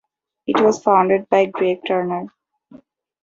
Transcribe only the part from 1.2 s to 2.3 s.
by Greg Turner.